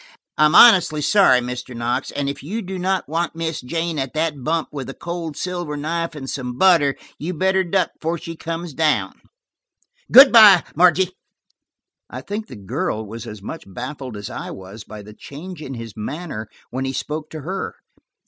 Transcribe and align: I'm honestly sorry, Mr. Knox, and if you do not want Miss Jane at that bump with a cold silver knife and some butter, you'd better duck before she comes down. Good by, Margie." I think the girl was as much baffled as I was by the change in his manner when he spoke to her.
I'm 0.35 0.55
honestly 0.55 0.99
sorry, 1.03 1.41
Mr. 1.41 1.75
Knox, 1.77 2.09
and 2.09 2.27
if 2.27 2.41
you 2.41 2.63
do 2.63 2.79
not 2.79 3.07
want 3.07 3.35
Miss 3.35 3.61
Jane 3.61 3.99
at 3.99 4.15
that 4.15 4.43
bump 4.43 4.69
with 4.71 4.89
a 4.89 4.95
cold 4.95 5.37
silver 5.37 5.77
knife 5.77 6.15
and 6.15 6.27
some 6.27 6.57
butter, 6.57 6.95
you'd 7.19 7.37
better 7.37 7.63
duck 7.63 7.91
before 7.93 8.17
she 8.17 8.35
comes 8.35 8.73
down. 8.73 9.21
Good 10.11 10.31
by, 10.31 10.63
Margie." 10.75 11.11
I 12.09 12.21
think 12.21 12.47
the 12.47 12.55
girl 12.55 13.05
was 13.05 13.27
as 13.27 13.43
much 13.43 13.65
baffled 13.67 14.17
as 14.17 14.27
I 14.31 14.49
was 14.49 14.83
by 14.83 15.03
the 15.03 15.13
change 15.13 15.61
in 15.61 15.75
his 15.75 15.93
manner 15.95 16.49
when 16.71 16.85
he 16.85 16.93
spoke 16.93 17.29
to 17.29 17.41
her. 17.41 17.75